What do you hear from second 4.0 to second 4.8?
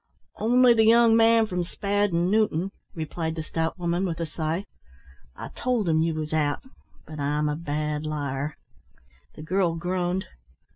with a sigh.